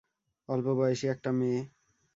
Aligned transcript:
অল্পবয়েসী 0.49 1.05
একটা 1.07 1.29
মেয়ে। 1.31 1.61